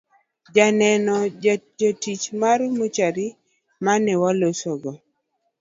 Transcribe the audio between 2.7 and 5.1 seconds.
mochari mane walosogo